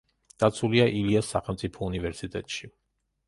დაცულია 0.43 0.87
ილიას 0.99 1.29
სახელმწიფო 1.35 1.89
უნივერსიტეტში. 1.91 2.73